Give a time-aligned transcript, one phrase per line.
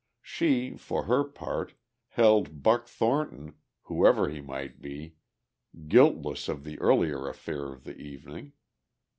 [0.23, 1.75] She for her part,
[2.07, 3.53] held Buck Thornton,
[3.83, 5.13] whoever he might be,
[5.87, 8.53] guiltless of the earlier affair of the evening.